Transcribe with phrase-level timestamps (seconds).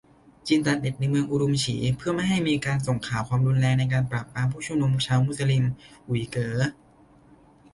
[0.47, 5.65] จีนตัดเน็ทในเมือง อุรุมฉี เพื่อไม่ให้มีการส่งข่าวความรุนแรงในการปราบปรามผุ้ชุมนุมชาวมุสลิม
[6.07, 6.61] อุ๋ยเก๋อ